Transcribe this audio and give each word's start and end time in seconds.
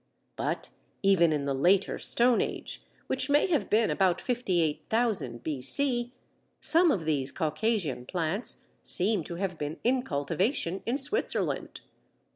But 0.35 0.71
even 1.03 1.31
in 1.31 1.45
the 1.45 1.53
later 1.53 1.99
Stone 1.99 2.41
Age, 2.41 2.81
which 3.05 3.29
may 3.29 3.45
have 3.51 3.69
been 3.69 3.91
about 3.91 4.19
58,000 4.19 5.43
B.C., 5.43 6.11
some 6.59 6.89
of 6.89 7.05
these 7.05 7.31
Caucasian 7.31 8.07
plants 8.07 8.63
seem 8.83 9.23
to 9.25 9.35
have 9.35 9.59
been 9.59 9.77
in 9.83 10.01
cultivation 10.01 10.81
in 10.87 10.97
Switzerland. 10.97 11.81